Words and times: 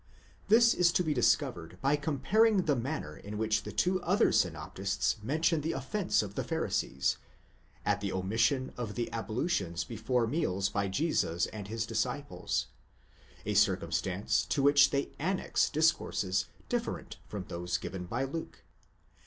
This 0.47 0.73
is 0.73 0.91
to 0.93 1.03
be 1.03 1.13
discovered 1.13 1.77
by 1.79 1.95
comparing 1.95 2.63
the 2.63 2.75
manner 2.75 3.15
in 3.15 3.37
which 3.37 3.61
the 3.61 3.71
two 3.71 4.01
other 4.01 4.31
synoptists 4.31 5.17
mention 5.21 5.61
the 5.61 5.73
offence 5.73 6.23
of 6.23 6.33
the 6.33 6.43
Pharisees, 6.43 7.17
at 7.85 8.01
the 8.01 8.11
omission 8.11 8.73
of 8.77 8.95
the 8.95 9.13
ablutions 9.13 9.83
before 9.83 10.25
meals 10.25 10.69
by 10.69 10.87
Jesus 10.87 11.45
and 11.45 11.67
his 11.67 11.85
disciples: 11.85 12.65
a 13.45 13.53
circumstance 13.53 14.43
to 14.47 14.63
which 14.63 14.89
they 14.89 15.11
annex 15.19 15.69
dis 15.69 15.91
courses 15.91 16.47
different 16.67 17.19
from 17.27 17.43
those 17.45 17.77
given 17.77 18.05
by 18.05 18.23
Luke. 18.23 18.63